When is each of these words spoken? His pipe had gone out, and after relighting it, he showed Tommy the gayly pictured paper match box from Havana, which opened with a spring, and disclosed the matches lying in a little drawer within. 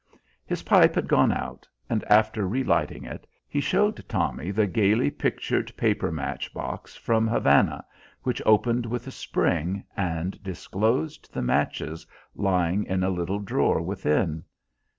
His 0.47 0.63
pipe 0.63 0.95
had 0.95 1.07
gone 1.07 1.31
out, 1.31 1.67
and 1.87 2.03
after 2.05 2.47
relighting 2.47 3.03
it, 3.05 3.27
he 3.47 3.61
showed 3.61 4.03
Tommy 4.09 4.49
the 4.49 4.65
gayly 4.65 5.11
pictured 5.11 5.71
paper 5.77 6.11
match 6.11 6.51
box 6.55 6.95
from 6.95 7.27
Havana, 7.27 7.85
which 8.23 8.41
opened 8.43 8.87
with 8.87 9.05
a 9.05 9.11
spring, 9.11 9.83
and 9.95 10.41
disclosed 10.41 11.31
the 11.31 11.43
matches 11.43 12.07
lying 12.33 12.83
in 12.85 13.03
a 13.03 13.11
little 13.11 13.37
drawer 13.37 13.79
within. 13.79 14.43